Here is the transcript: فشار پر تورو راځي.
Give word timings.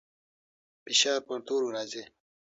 فشار 0.83 1.19
پر 1.27 1.39
تورو 1.47 1.67
راځي. 1.75 2.03